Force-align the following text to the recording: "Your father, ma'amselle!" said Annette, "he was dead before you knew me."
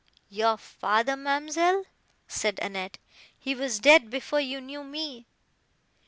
"Your 0.29 0.57
father, 0.57 1.15
ma'amselle!" 1.15 1.83
said 2.27 2.57
Annette, 2.57 2.97
"he 3.37 3.53
was 3.53 3.77
dead 3.77 4.09
before 4.09 4.41
you 4.41 4.59
knew 4.59 4.83
me." 4.83 5.27